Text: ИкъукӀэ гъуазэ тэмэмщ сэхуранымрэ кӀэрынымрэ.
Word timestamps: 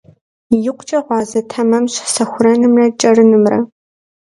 ИкъукӀэ 0.69 0.99
гъуазэ 1.05 1.39
тэмэмщ 1.49 1.93
сэхуранымрэ 2.13 2.85
кӀэрынымрэ. 2.99 3.59